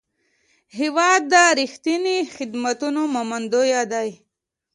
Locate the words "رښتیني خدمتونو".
1.59-3.01